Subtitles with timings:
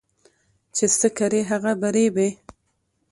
[0.75, 2.29] چي څه کرې هغه به رېبې